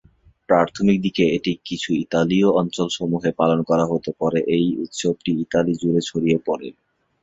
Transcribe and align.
প্রাথমিক 0.49 0.97
দিকে 1.05 1.23
এটি 1.37 1.51
কিছু 1.65 1.89
ইতালীয় 2.03 2.49
অঞ্চলসমূহে 2.61 3.29
পালন 3.39 3.59
করা 3.69 3.85
হতো, 3.91 4.09
পরে 4.19 4.39
এই 4.55 4.65
উৎসবটি 4.83 5.31
ইতালি 5.43 5.73
জুড়ে 5.81 6.01
ছড়িয়ে 6.09 6.37
পড়ে। 6.47 6.67